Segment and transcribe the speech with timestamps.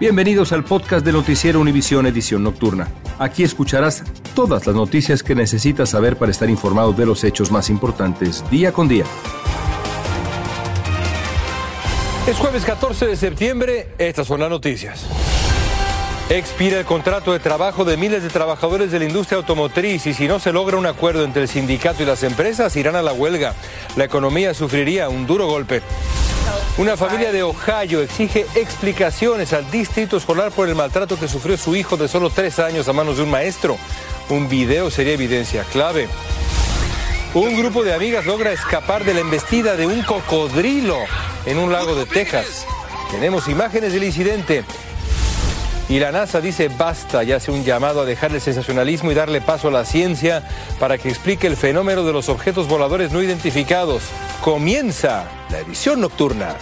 [0.00, 2.88] Bienvenidos al podcast de Noticiero Univisión Edición Nocturna.
[3.18, 4.02] Aquí escucharás
[4.34, 8.72] todas las noticias que necesitas saber para estar informado de los hechos más importantes día
[8.72, 9.04] con día.
[12.26, 15.04] Es jueves 14 de septiembre, estas son las noticias.
[16.30, 20.26] Expira el contrato de trabajo de miles de trabajadores de la industria automotriz y si
[20.28, 23.54] no se logra un acuerdo entre el sindicato y las empresas irán a la huelga.
[23.96, 25.82] La economía sufriría un duro golpe.
[26.80, 31.76] Una familia de Ohio exige explicaciones al distrito escolar por el maltrato que sufrió su
[31.76, 33.76] hijo de solo tres años a manos de un maestro.
[34.30, 36.08] Un video sería evidencia clave.
[37.34, 40.96] Un grupo de amigas logra escapar de la embestida de un cocodrilo
[41.44, 42.64] en un lago de Texas.
[43.10, 44.64] Tenemos imágenes del incidente.
[45.90, 49.42] Y la NASA dice basta y hace un llamado a dejar el sensacionalismo y darle
[49.42, 54.04] paso a la ciencia para que explique el fenómeno de los objetos voladores no identificados.
[54.40, 56.56] Comienza la edición nocturna.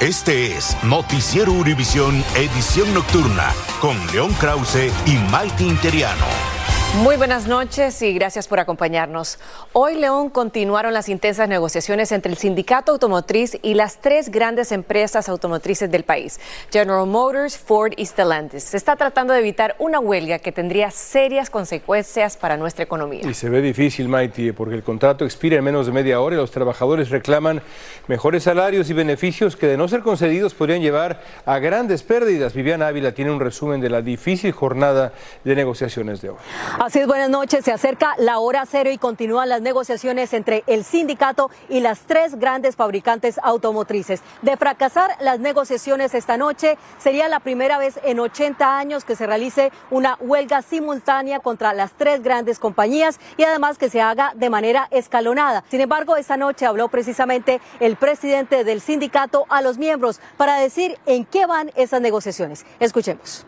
[0.00, 6.49] Este es Noticiero Univisión Edición Nocturna con León Krause y Maite Interiano.
[6.96, 9.38] Muy buenas noches y gracias por acompañarnos.
[9.72, 15.28] Hoy, León, continuaron las intensas negociaciones entre el sindicato automotriz y las tres grandes empresas
[15.28, 16.40] automotrices del país,
[16.70, 18.64] General Motors, Ford y Stellantis.
[18.64, 23.20] Se está tratando de evitar una huelga que tendría serias consecuencias para nuestra economía.
[23.24, 26.38] Y se ve difícil, Maite, porque el contrato expira en menos de media hora y
[26.40, 27.62] los trabajadores reclaman
[28.08, 32.52] mejores salarios y beneficios que, de no ser concedidos, podrían llevar a grandes pérdidas.
[32.52, 35.12] Viviana Ávila tiene un resumen de la difícil jornada
[35.44, 36.38] de negociaciones de hoy.
[36.82, 37.62] Así es, buenas noches.
[37.62, 42.36] Se acerca la hora cero y continúan las negociaciones entre el sindicato y las tres
[42.36, 44.22] grandes fabricantes automotrices.
[44.40, 49.26] De fracasar las negociaciones esta noche, sería la primera vez en 80 años que se
[49.26, 54.48] realice una huelga simultánea contra las tres grandes compañías y además que se haga de
[54.48, 55.64] manera escalonada.
[55.68, 60.96] Sin embargo, esta noche habló precisamente el presidente del sindicato a los miembros para decir
[61.04, 62.64] en qué van esas negociaciones.
[62.78, 63.44] Escuchemos.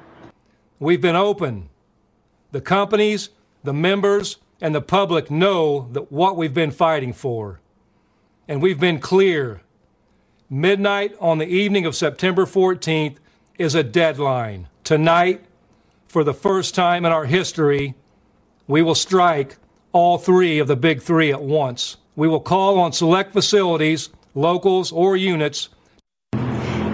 [0.78, 1.71] We've been open.
[2.52, 3.30] The companies,
[3.64, 7.60] the members, and the public know that what we've been fighting for.
[8.46, 9.62] And we've been clear.
[10.50, 13.16] Midnight on the evening of September 14th
[13.58, 14.68] is a deadline.
[14.84, 15.44] Tonight,
[16.06, 17.94] for the first time in our history,
[18.66, 19.56] we will strike
[19.92, 21.96] all three of the big three at once.
[22.16, 25.70] We will call on select facilities, locals, or units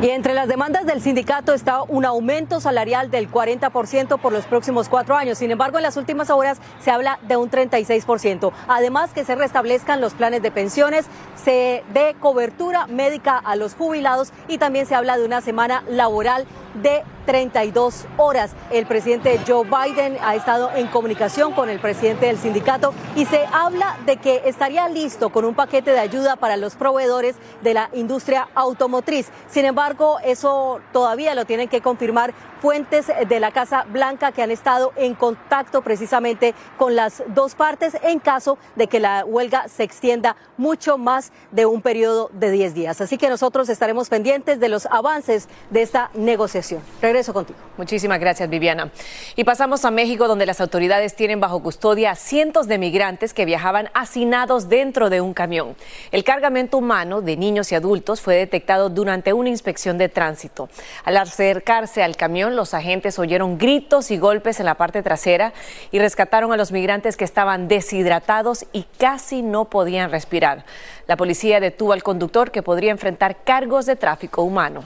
[0.00, 4.88] Y entre las demandas del sindicato está un aumento salarial del 40% por los próximos
[4.88, 5.38] cuatro años.
[5.38, 8.52] Sin embargo, en las últimas horas se habla de un 36%.
[8.68, 14.32] Además, que se restablezcan los planes de pensiones, se dé cobertura médica a los jubilados
[14.46, 16.46] y también se habla de una semana laboral
[16.82, 18.52] de 32 horas.
[18.70, 23.44] El presidente Joe Biden ha estado en comunicación con el presidente del sindicato y se
[23.52, 27.90] habla de que estaría listo con un paquete de ayuda para los proveedores de la
[27.92, 29.28] industria automotriz.
[29.48, 34.50] Sin embargo, eso todavía lo tienen que confirmar fuentes de la Casa Blanca que han
[34.50, 39.82] estado en contacto precisamente con las dos partes en caso de que la huelga se
[39.82, 43.00] extienda mucho más de un periodo de 10 días.
[43.00, 46.82] Así que nosotros estaremos pendientes de los avances de esta negociación.
[47.00, 47.58] Regreso contigo.
[47.76, 48.90] Muchísimas gracias, Viviana.
[49.36, 53.44] Y pasamos a México, donde las autoridades tienen bajo custodia a cientos de migrantes que
[53.44, 55.76] viajaban hacinados dentro de un camión.
[56.10, 60.68] El cargamento humano de niños y adultos fue detectado durante una inspección de tránsito.
[61.04, 65.52] Al acercarse al camión, los agentes oyeron gritos y golpes en la parte trasera
[65.90, 70.64] y rescataron a los migrantes que estaban deshidratados y casi no podían respirar.
[71.06, 74.84] La policía detuvo al conductor que podría enfrentar cargos de tráfico humano.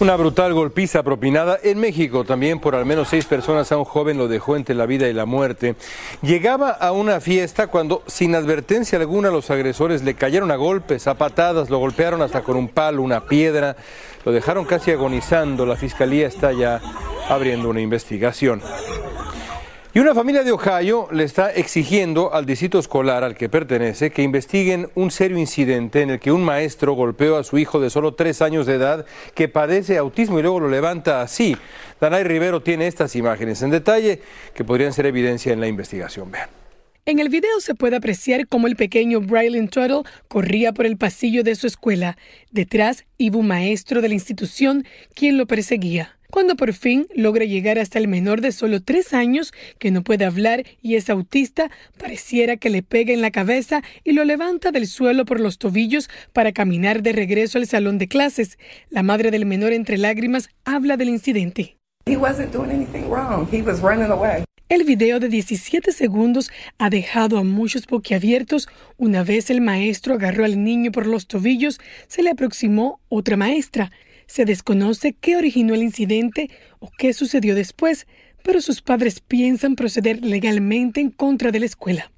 [0.00, 4.16] Una brutal golpiza propinada en México también por al menos seis personas a un joven
[4.16, 5.74] lo dejó entre la vida y la muerte.
[6.22, 11.14] Llegaba a una fiesta cuando sin advertencia alguna los agresores le cayeron a golpes, a
[11.14, 13.74] patadas, lo golpearon hasta con un palo, una piedra,
[14.24, 15.66] lo dejaron casi agonizando.
[15.66, 16.80] La fiscalía está ya
[17.28, 18.62] abriendo una investigación.
[19.94, 24.22] Y una familia de Ohio le está exigiendo al distrito escolar al que pertenece que
[24.22, 28.14] investiguen un serio incidente en el que un maestro golpeó a su hijo de solo
[28.14, 31.56] tres años de edad que padece autismo y luego lo levanta así.
[32.00, 34.20] Danay Rivero tiene estas imágenes en detalle
[34.54, 36.30] que podrían ser evidencia en la investigación.
[36.30, 36.67] Vean.
[37.08, 41.42] En el video se puede apreciar cómo el pequeño Braylon Tuttle corría por el pasillo
[41.42, 42.18] de su escuela.
[42.50, 44.84] Detrás iba un maestro de la institución
[45.14, 46.18] quien lo perseguía.
[46.30, 50.26] Cuando por fin logra llegar hasta el menor de solo tres años, que no puede
[50.26, 54.86] hablar y es autista, pareciera que le pega en la cabeza y lo levanta del
[54.86, 58.58] suelo por los tobillos para caminar de regreso al salón de clases.
[58.90, 61.78] La madre del menor entre lágrimas habla del incidente.
[64.68, 68.68] El video de 17 segundos ha dejado a muchos boquiabiertos.
[68.98, 73.90] Una vez el maestro agarró al niño por los tobillos, se le aproximó otra maestra.
[74.26, 76.50] Se desconoce qué originó el incidente
[76.80, 78.06] o qué sucedió después,
[78.44, 82.12] pero sus padres piensan proceder legalmente en contra de la escuela.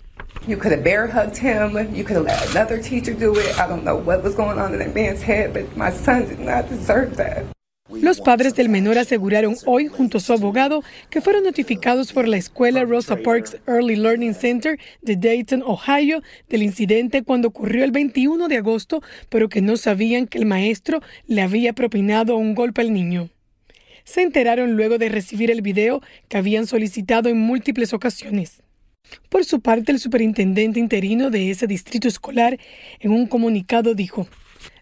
[0.49, 1.95] You could have bear hugged him.
[1.95, 3.61] You could have let another teacher do it.
[3.61, 6.41] I don't know what was going on in that man's head, but my son did
[6.41, 7.45] not deserve that.
[7.93, 12.37] Los padres del menor aseguraron hoy, junto a su abogado, que fueron notificados por la
[12.37, 18.49] escuela Rosa Parks Early Learning Center de Dayton, Ohio, del incidente cuando ocurrió el 21
[18.49, 22.93] de agosto, pero que no sabían que el maestro le había propinado un golpe al
[22.93, 23.29] niño.
[24.05, 28.63] Se enteraron luego de recibir el video que habían solicitado en múltiples ocasiones.
[29.29, 32.59] Por su parte, el superintendente interino de ese distrito escolar,
[33.01, 34.29] en un comunicado, dijo,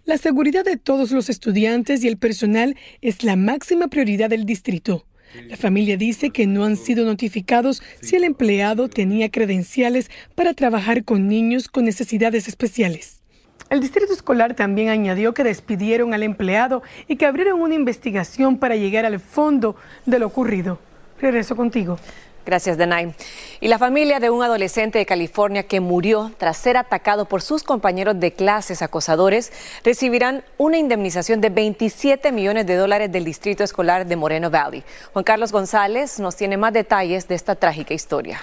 [0.08, 5.04] la seguridad de todos los estudiantes y el personal es la máxima prioridad del distrito.
[5.48, 11.04] La familia dice que no han sido notificados si el empleado tenía credenciales para trabajar
[11.04, 13.20] con niños con necesidades especiales.
[13.68, 18.76] El distrito escolar también añadió que despidieron al empleado y que abrieron una investigación para
[18.76, 19.76] llegar al fondo
[20.06, 20.78] de lo ocurrido.
[21.20, 21.98] Regreso contigo.
[22.48, 23.12] Gracias, Denay.
[23.60, 27.62] Y la familia de un adolescente de California que murió tras ser atacado por sus
[27.62, 29.52] compañeros de clases acosadores
[29.84, 34.82] recibirán una indemnización de 27 millones de dólares del Distrito Escolar de Moreno Valley.
[35.12, 38.40] Juan Carlos González nos tiene más detalles de esta trágica historia.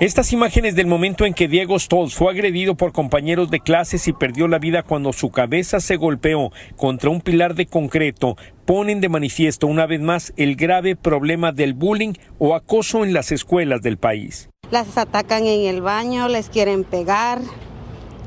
[0.00, 4.12] Estas imágenes del momento en que Diego Stolz fue agredido por compañeros de clases y
[4.12, 9.08] perdió la vida cuando su cabeza se golpeó contra un pilar de concreto ponen de
[9.08, 13.96] manifiesto una vez más el grave problema del bullying o acoso en las escuelas del
[13.96, 14.50] país.
[14.72, 17.40] Las atacan en el baño, les quieren pegar.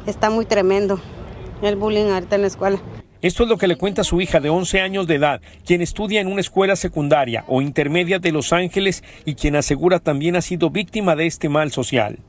[0.05, 1.01] Está muy tremendo
[1.61, 2.79] el bullying ahorita en la escuela.
[3.21, 6.21] Esto es lo que le cuenta su hija de 11 años de edad, quien estudia
[6.21, 10.69] en una escuela secundaria o intermedia de Los Ángeles y quien asegura también ha sido
[10.69, 12.19] víctima de este mal social.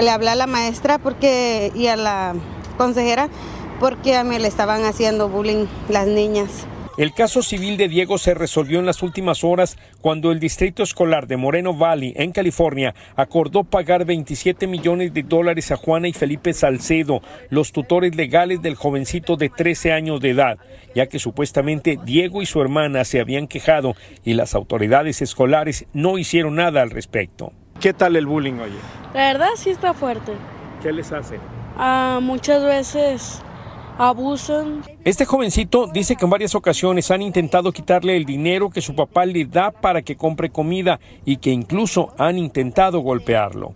[0.00, 2.34] Le hablé a la maestra porque, y a la
[2.76, 3.28] consejera
[3.78, 6.66] porque a mí le estaban haciendo bullying las niñas.
[6.98, 11.26] El caso civil de Diego se resolvió en las últimas horas cuando el Distrito Escolar
[11.26, 16.52] de Moreno Valley, en California, acordó pagar 27 millones de dólares a Juana y Felipe
[16.52, 20.58] Salcedo, los tutores legales del jovencito de 13 años de edad,
[20.94, 26.18] ya que supuestamente Diego y su hermana se habían quejado y las autoridades escolares no
[26.18, 27.54] hicieron nada al respecto.
[27.80, 28.78] ¿Qué tal el bullying, oye?
[29.14, 30.32] La verdad sí está fuerte.
[30.82, 31.38] ¿Qué les hace?
[31.78, 33.42] Ah, muchas veces
[33.98, 34.82] abusan.
[35.04, 39.26] Este jovencito dice que en varias ocasiones han intentado quitarle el dinero que su papá
[39.26, 43.74] le da para que compre comida y que incluso han intentado golpearlo.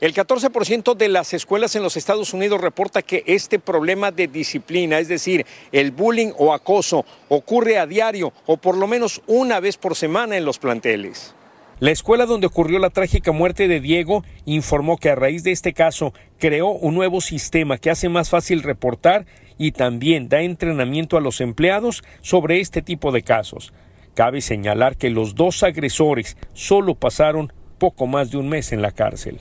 [0.00, 5.00] El 14% de las escuelas en los Estados Unidos reporta que este problema de disciplina,
[5.00, 9.76] es decir, el bullying o acoso, ocurre a diario o por lo menos una vez
[9.76, 11.34] por semana en los planteles.
[11.80, 15.72] La escuela donde ocurrió la trágica muerte de Diego informó que a raíz de este
[15.72, 19.26] caso creó un nuevo sistema que hace más fácil reportar
[19.58, 23.72] y también da entrenamiento a los empleados sobre este tipo de casos.
[24.14, 28.92] Cabe señalar que los dos agresores solo pasaron poco más de un mes en la
[28.92, 29.38] cárcel.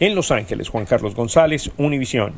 [0.00, 2.34] En Los Ángeles, Juan Carlos González, Univisión.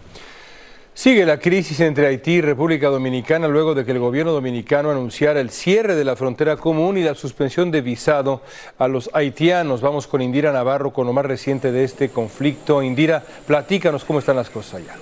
[0.95, 5.41] Sigue la crisis entre Haití y República Dominicana luego de que el gobierno dominicano anunciara
[5.41, 8.43] el cierre de la frontera común y la suspensión de visado
[8.79, 9.81] a los haitianos.
[9.81, 12.83] Vamos con Indira Navarro con lo más reciente de este conflicto.
[12.83, 14.97] Indira, platícanos cómo están las cosas allá.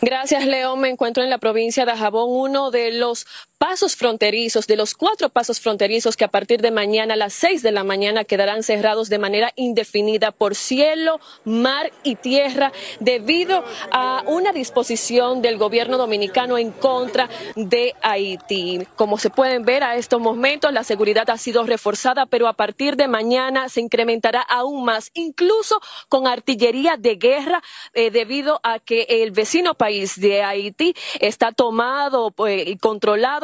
[0.00, 0.80] Gracias, León.
[0.80, 3.26] Me encuentro en la provincia de Jabón, uno de los
[3.60, 7.62] pasos fronterizos, de los cuatro pasos fronterizos que a partir de mañana a las seis
[7.62, 14.22] de la mañana quedarán cerrados de manera indefinida por cielo, mar y tierra debido a
[14.26, 18.86] una disposición del gobierno dominicano en contra de Haití.
[18.96, 22.96] Como se pueden ver a estos momentos, la seguridad ha sido reforzada, pero a partir
[22.96, 27.62] de mañana se incrementará aún más, incluso con artillería de guerra,
[27.92, 32.76] eh, debido a que el vecino país de Haití está tomado eh, y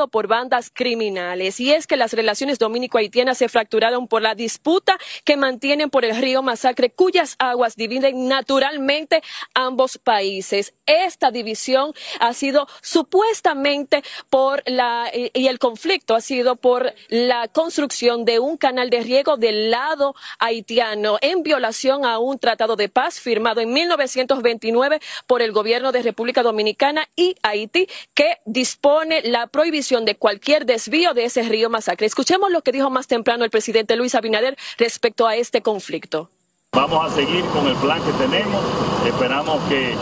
[0.09, 1.61] por bandas criminales.
[1.61, 6.17] Y es que las relaciones dominico-haitianas se fracturaron por la disputa que mantienen por el
[6.17, 9.23] río Masacre, cuyas aguas dividen naturalmente
[9.55, 10.75] ambos países.
[10.87, 18.25] Esta división ha sido supuestamente por la, y el conflicto ha sido por la construcción
[18.25, 23.21] de un canal de riego del lado haitiano en violación a un tratado de paz
[23.21, 29.96] firmado en 1929 por el gobierno de República Dominicana y Haití que dispone la prohibición
[30.05, 32.07] de cualquier desvío de ese río Masacre.
[32.07, 36.31] Escuchemos lo que dijo más temprano el presidente Luis Abinader respecto a este conflicto.
[36.73, 38.63] Vamos a seguir con el plan que tenemos.
[39.07, 39.95] Esperamos que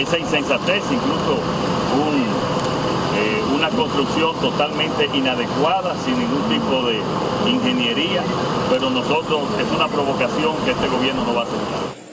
[0.00, 1.40] esa insensatez, incluso
[3.16, 7.00] eh, una construcción totalmente inadecuada, sin ningún tipo de
[7.50, 8.22] ingeniería,
[8.70, 12.05] pero nosotros es una provocación que este gobierno no va a aceptar.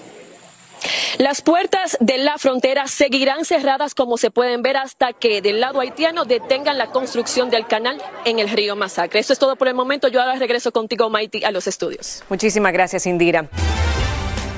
[1.17, 5.79] Las puertas de la frontera seguirán cerradas como se pueden ver hasta que del lado
[5.79, 9.19] haitiano detengan la construcción del canal en el río Masacre.
[9.19, 10.07] Eso es todo por el momento.
[10.07, 12.23] Yo ahora regreso contigo, Maiti, a los estudios.
[12.29, 13.47] Muchísimas gracias, Indira.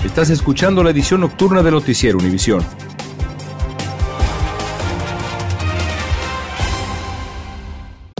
[0.03, 2.65] Estás escuchando la edición nocturna de Noticiero Univisión.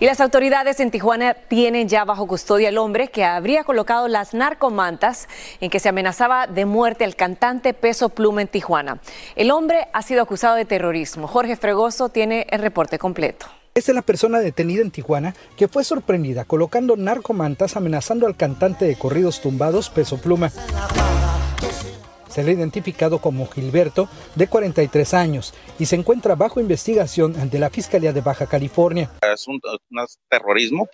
[0.00, 4.32] Y las autoridades en Tijuana tienen ya bajo custodia al hombre que habría colocado las
[4.32, 5.28] narcomantas
[5.60, 8.98] en que se amenazaba de muerte al cantante Peso Pluma en Tijuana.
[9.36, 11.26] El hombre ha sido acusado de terrorismo.
[11.26, 13.44] Jorge Fregoso tiene el reporte completo.
[13.74, 18.86] Esta es la persona detenida en Tijuana que fue sorprendida colocando narcomantas amenazando al cantante
[18.86, 20.50] de corridos tumbados Peso Pluma.
[22.30, 27.58] Se le ha identificado como Gilberto, de 43 años, y se encuentra bajo investigación ante
[27.58, 29.10] la Fiscalía de Baja California.
[29.22, 29.60] Es un,
[30.28, 30.88] terrorismo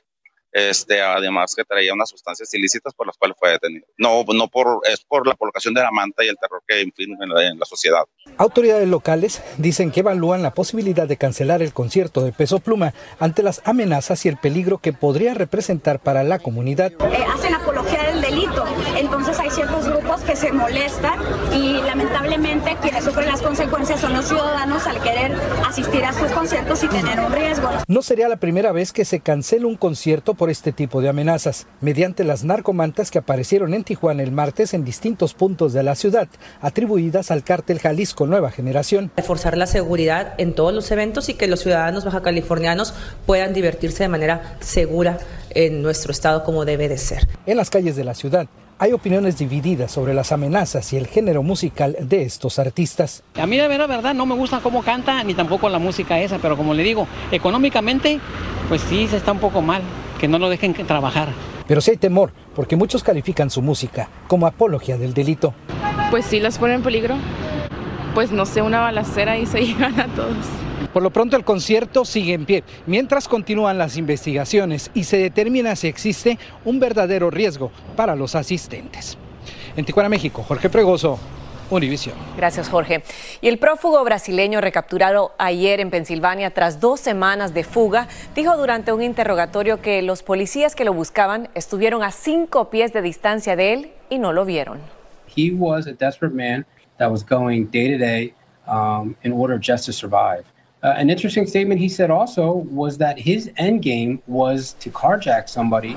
[0.57, 3.87] este, además que traía unas sustancias ilícitas por las cuales fue detenido.
[3.99, 7.13] No, no por, es por la colocación de la manta y el terror que inflige
[7.21, 8.05] en la, en la sociedad.
[8.39, 13.43] Autoridades locales dicen que evalúan la posibilidad de cancelar el concierto de Peso Pluma ante
[13.43, 16.91] las amenazas y el peligro que podría representar para la comunidad.
[16.93, 18.65] Eh, hacen apología del delito,
[18.97, 21.21] entonces hay ciertos grupos que se molestan
[21.55, 25.33] y lamentablemente quienes sufren las consecuencias son los ciudadanos al querer
[25.67, 27.69] asistir a estos conciertos y tener un riesgo.
[27.87, 31.67] No sería la primera vez que se cancela un concierto por este tipo de amenazas,
[31.81, 36.29] mediante las narcomantas que aparecieron en Tijuana el martes en distintos puntos de la ciudad,
[36.61, 39.13] atribuidas al cártel Jalisco Nueva Generación.
[39.17, 42.95] Reforzar la seguridad en todos los eventos y que los ciudadanos baja californianos
[43.27, 45.19] puedan divertirse de manera segura
[45.51, 47.29] en nuestro estado como debe de ser.
[47.47, 51.43] En las calles de la ciudad, hay opiniones divididas sobre las amenazas y el género
[51.43, 53.23] musical de estos artistas.
[53.35, 56.57] A mí de verdad no me gusta cómo canta ni tampoco la música esa, pero
[56.57, 58.21] como le digo, económicamente
[58.69, 59.83] pues sí se está un poco mal,
[60.21, 61.29] que no lo dejen trabajar.
[61.67, 65.55] Pero sí hay temor, porque muchos califican su música como apología del delito.
[66.11, 67.17] Pues sí las pone en peligro.
[68.15, 70.37] Pues no sé, una balacera y se llegan a todos.
[70.93, 75.77] Por lo pronto el concierto sigue en pie, mientras continúan las investigaciones y se determina
[75.77, 79.19] si existe un verdadero riesgo para los asistentes.
[79.77, 81.19] En Tijuana, México, Jorge Fregoso,
[81.69, 82.15] Univisión.
[82.37, 83.03] Gracias, Jorge.
[83.41, 88.93] Y el prófugo brasileño recapturado ayer en Pensilvania tras dos semanas de fuga dijo durante
[88.93, 93.73] un interrogatorio que los policías que lo buscaban estuvieron a cinco pies de distancia de
[93.73, 94.79] él y no lo vieron.
[95.37, 96.65] He was a desperate man
[96.99, 98.33] that was going day to day
[98.69, 100.45] um, in order just to survive.
[100.83, 105.49] Uh, an interesting statement he said also was that his end game was to carjack
[105.49, 105.97] somebody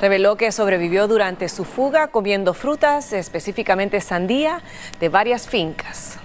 [0.00, 4.62] Reveló que sobrevivió durante su fuga comiendo frutas, específicamente sandía,
[5.00, 6.20] de varias fincas.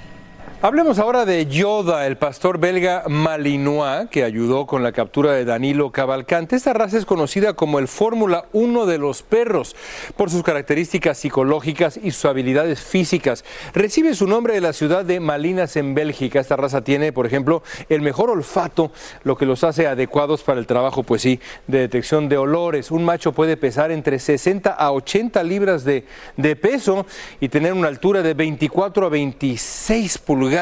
[0.66, 5.92] Hablemos ahora de Yoda, el pastor belga malinois que ayudó con la captura de Danilo
[5.92, 6.56] Cavalcante.
[6.56, 9.76] Esta raza es conocida como el Fórmula 1 de los perros
[10.16, 13.44] por sus características psicológicas y sus habilidades físicas.
[13.74, 16.40] Recibe su nombre de la ciudad de Malinas en Bélgica.
[16.40, 18.94] Esta raza tiene, por ejemplo, el mejor olfato,
[19.26, 22.90] lo que los hace adecuados para el trabajo, pues sí, de detección de olores.
[22.90, 26.06] Un macho puede pesar entre 60 a 80 libras de,
[26.38, 27.06] de peso
[27.42, 30.53] y tener una altura de 24 a 26 pulgadas.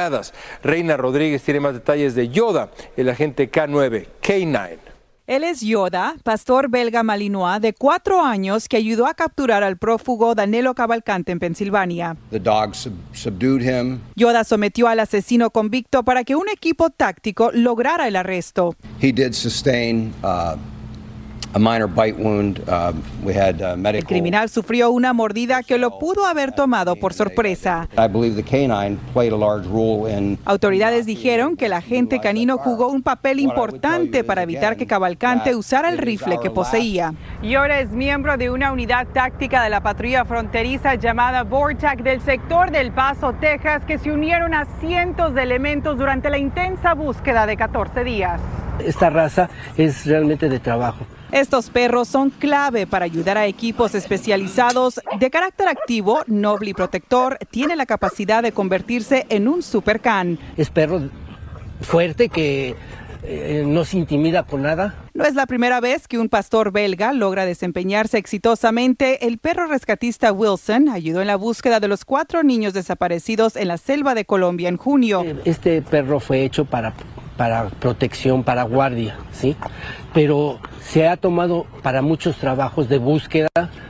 [0.63, 4.77] Reina Rodríguez tiene más detalles de Yoda, el agente K9, K9.
[5.27, 10.36] Él es Yoda, pastor belga malinois de cuatro años que ayudó a capturar al prófugo
[10.36, 12.17] Danilo Cavalcante en Pensilvania.
[12.31, 14.00] The dog sub subdued him.
[14.15, 18.75] Yoda sometió al asesino convicto para que un equipo táctico lograra el arresto.
[19.01, 20.57] He did sustain uh,
[21.53, 21.62] El
[23.77, 24.08] medical.
[24.08, 27.89] criminal sufrió una mordida que lo pudo haber tomado por sorpresa.
[27.98, 32.58] I believe the canine played a large role in Autoridades dijeron que el agente canino
[32.58, 37.13] jugó un papel importante para evitar que Cavalcante usara el rifle que poseía.
[37.41, 42.72] Yoda es miembro de una unidad táctica de la patrulla fronteriza llamada Vortac del sector
[42.72, 47.58] del Paso, Texas, que se unieron a cientos de elementos durante la intensa búsqueda de
[47.58, 48.39] 14 días.
[48.79, 51.05] Esta raza es realmente de trabajo.
[51.31, 57.38] Estos perros son clave para ayudar a equipos especializados de carácter activo, noble y protector.
[57.50, 60.38] Tiene la capacidad de convertirse en un supercan.
[60.57, 61.09] Es perro
[61.81, 62.75] fuerte que
[63.23, 64.95] eh, no se intimida por nada.
[65.13, 69.27] No es la primera vez que un pastor belga logra desempeñarse exitosamente.
[69.27, 73.77] El perro rescatista Wilson ayudó en la búsqueda de los cuatro niños desaparecidos en la
[73.77, 75.23] selva de Colombia en junio.
[75.45, 76.93] Este perro fue hecho para,
[77.41, 79.55] para protección, para guardia, ¿sí?
[80.13, 83.50] Pero se ha tomado para muchos trabajos de búsqueda.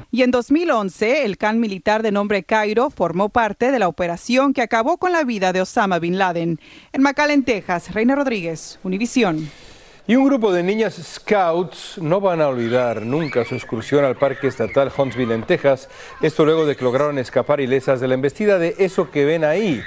[0.09, 4.61] Y en 2011, el can militar de nombre Cairo formó parte de la operación que
[4.61, 6.61] acabó con la vida de Osama Bin Laden.
[6.93, 9.49] En McAllen, Texas, Reina Rodríguez, Univisión.
[10.11, 14.47] Y un grupo de niñas scouts no van a olvidar nunca su excursión al Parque
[14.47, 15.87] Estatal Huntsville en Texas.
[16.21, 19.81] Esto luego de que lograron escapar ilesas de la embestida de eso que ven ahí.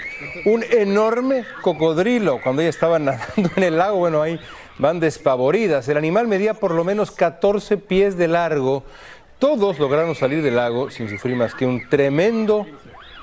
[0.46, 2.40] Un enorme cocodrilo.
[2.42, 4.40] Cuando ellas estaban nadando en el lago, bueno, ahí
[4.78, 5.86] van despavoridas.
[5.90, 8.82] El animal medía por lo menos 14 pies de largo.
[9.38, 12.64] Todos lograron salir del lago sin sufrir más que un tremendo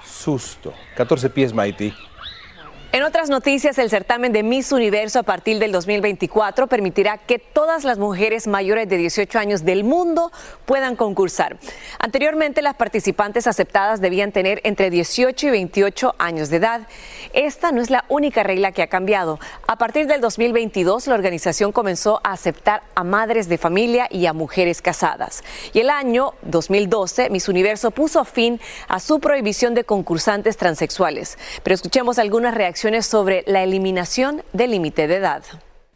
[0.05, 0.71] susto.
[0.97, 1.95] 14 pies, Mighty.
[2.93, 7.85] En otras noticias, el certamen de Miss Universo a partir del 2024 permitirá que todas
[7.85, 10.29] las mujeres mayores de 18 años del mundo
[10.65, 11.57] puedan concursar.
[11.99, 16.81] Anteriormente, las participantes aceptadas debían tener entre 18 y 28 años de edad.
[17.31, 19.39] Esta no es la única regla que ha cambiado.
[19.67, 24.33] A partir del 2022, la organización comenzó a aceptar a madres de familia y a
[24.33, 25.45] mujeres casadas.
[25.71, 31.37] Y el año 2012, Miss Universo puso fin a su prohibición de concursantes transexuales.
[31.63, 35.43] Pero escuchemos algunas reacciones sobre la eliminación del límite de edad.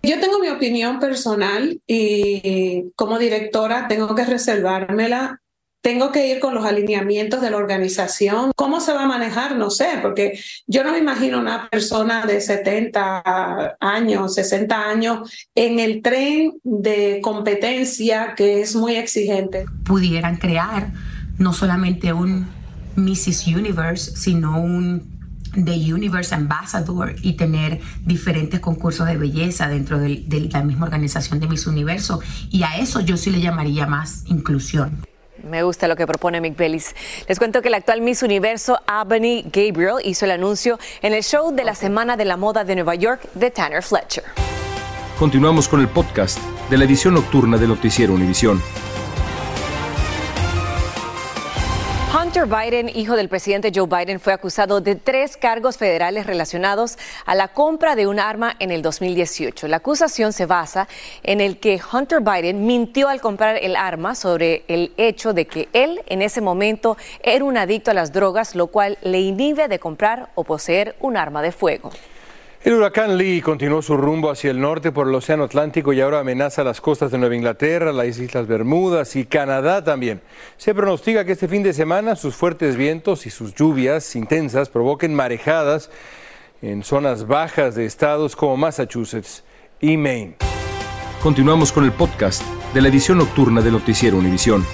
[0.04, 5.41] Yo tengo mi opinión personal y como directora tengo que reservármela.
[5.82, 8.52] Tengo que ir con los alineamientos de la organización.
[8.56, 9.56] ¿Cómo se va a manejar?
[9.56, 15.80] No sé, porque yo no me imagino una persona de 70 años, 60 años en
[15.80, 19.65] el tren de competencia que es muy exigente.
[19.86, 20.91] Pudieran crear
[21.38, 22.48] no solamente un
[22.95, 23.48] Mrs.
[23.48, 25.14] Universe, sino un
[25.63, 31.39] The Universe Ambassador y tener diferentes concursos de belleza dentro de, de la misma organización
[31.39, 32.20] de Miss Universo.
[32.50, 35.06] Y a eso yo sí le llamaría más inclusión.
[35.44, 36.96] Me gusta lo que propone Mick Bellis.
[37.28, 41.54] Les cuento que el actual Miss Universo, Albany Gabriel, hizo el anuncio en el show
[41.54, 44.24] de la Semana de la Moda de Nueva York de Tanner Fletcher.
[45.20, 46.39] Continuamos con el podcast
[46.70, 48.62] de la edición nocturna de Noticiero Univisión.
[52.36, 57.34] Hunter Biden, hijo del presidente Joe Biden, fue acusado de tres cargos federales relacionados a
[57.34, 59.69] la compra de un arma en el 2018.
[59.69, 60.89] La acusación se basa
[61.24, 65.69] en el que Hunter Biden mintió al comprar el arma sobre el hecho de que
[65.71, 69.80] él en ese momento era un adicto a las drogas, lo cual le inhibe de
[69.80, 71.91] comprar o poseer un arma de fuego.
[72.65, 76.21] El huracán Lee continuó su rumbo hacia el norte por el Océano Atlántico y ahora
[76.21, 80.19] amenaza las costas de Nueva Inglaterra, las Islas Bermudas y Canadá también.
[80.58, 85.13] Se pronostica que este fin de semana sus fuertes vientos y sus lluvias intensas provoquen
[85.13, 85.91] marejadas
[86.63, 89.43] en zonas bajas de estados como Massachusetts
[89.80, 90.38] y Maine.
[91.21, 92.41] Continuamos con el podcast
[92.73, 94.65] de la edición nocturna de Noticiero Univisión.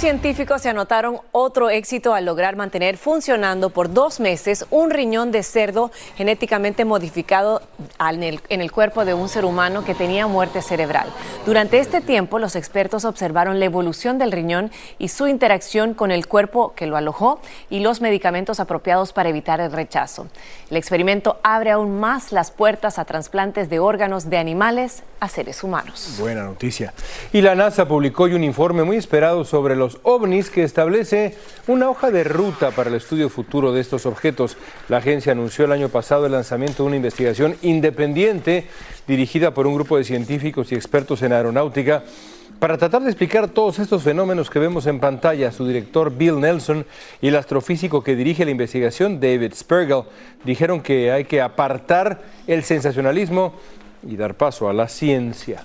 [0.00, 5.30] Los científicos se anotaron otro éxito al lograr mantener funcionando por dos meses un riñón
[5.30, 7.60] de cerdo genéticamente modificado
[7.98, 8.22] en
[8.62, 11.06] el, cuerpo de un ser humano que tenía muerte cerebral.
[11.44, 16.26] Durante este tiempo, los expertos observaron la evolución del riñón y su interacción con el
[16.26, 20.28] cuerpo que lo alojó y los medicamentos apropiados para evitar el rechazo.
[20.70, 25.62] El experimento abre aún más las puertas a trasplantes de órganos de animales a seres
[25.62, 26.16] humanos.
[26.18, 26.94] Buena noticia.
[27.34, 31.34] Y la NASA publicó hoy un informe muy esperado sobre sobre los ovnis que establece
[31.66, 34.56] una hoja de ruta para el estudio futuro de estos objetos.
[34.88, 38.66] La agencia anunció el año pasado el lanzamiento de una investigación independiente
[39.08, 42.04] dirigida por un grupo de científicos y expertos en aeronáutica
[42.60, 46.86] para tratar de explicar todos estos fenómenos que vemos en pantalla, su director Bill Nelson
[47.20, 50.02] y el astrofísico que dirige la investigación, David Spergel,
[50.44, 53.54] dijeron que hay que apartar el sensacionalismo
[54.06, 55.64] y dar paso a la ciencia.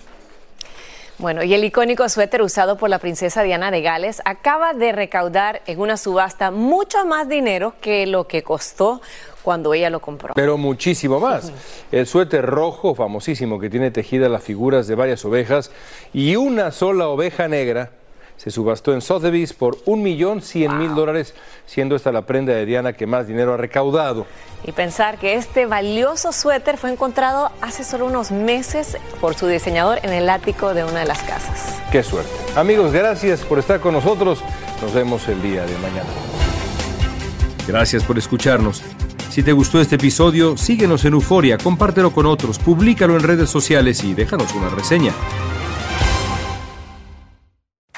[1.17, 5.61] Bueno, y el icónico suéter usado por la princesa Diana de Gales acaba de recaudar
[5.65, 9.01] en una subasta mucho más dinero que lo que costó
[9.41, 10.33] cuando ella lo compró.
[10.33, 11.53] Pero muchísimo más.
[11.91, 15.71] El suéter rojo, famosísimo, que tiene tejidas las figuras de varias ovejas
[16.13, 17.91] y una sola oveja negra
[18.37, 21.33] se subastó en Sotheby's por un millón cien mil dólares,
[21.65, 24.25] siendo esta la prenda de Diana que más dinero ha recaudado.
[24.63, 29.99] Y pensar que este valioso suéter fue encontrado hace solo unos meses por su diseñador
[30.03, 31.79] en el ático de una de las casas.
[31.91, 32.31] Qué suerte.
[32.55, 34.43] Amigos, gracias por estar con nosotros.
[34.81, 36.09] Nos vemos el día de mañana.
[37.67, 38.83] Gracias por escucharnos.
[39.29, 44.03] Si te gustó este episodio, síguenos en Euforia, compártelo con otros, públicalo en redes sociales
[44.03, 45.13] y déjanos una reseña.